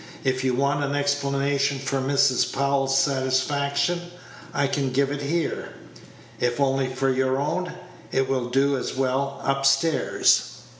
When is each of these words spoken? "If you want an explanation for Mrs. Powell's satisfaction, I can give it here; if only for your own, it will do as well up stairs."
"If 0.23 0.43
you 0.43 0.55
want 0.55 0.83
an 0.83 0.95
explanation 0.95 1.77
for 1.77 1.99
Mrs. 1.99 2.51
Powell's 2.51 2.97
satisfaction, 2.97 4.09
I 4.51 4.65
can 4.65 4.89
give 4.89 5.11
it 5.11 5.21
here; 5.21 5.73
if 6.39 6.59
only 6.59 6.87
for 6.87 7.11
your 7.11 7.39
own, 7.39 7.71
it 8.11 8.27
will 8.27 8.49
do 8.49 8.75
as 8.77 8.95
well 8.97 9.39
up 9.43 9.63
stairs." 9.63 10.55